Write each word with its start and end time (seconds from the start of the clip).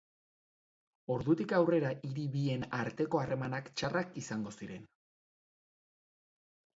Ordutik 1.15 1.51
aurrera 1.57 1.91
hiri 2.07 2.23
bien 2.35 2.65
arteko 2.77 3.21
harremanak 3.23 3.69
txarrak 3.81 4.17
izango 4.23 4.55
ziren. 4.61 4.89